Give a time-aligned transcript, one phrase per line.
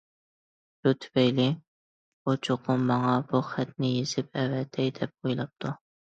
[0.85, 1.43] شۇ تۈپەيلى،
[2.29, 5.75] ئۇ چوقۇم ماڭا بۇ خەتنى يېزىپ ئەۋەتەي دەپ ئويلاپتۇ.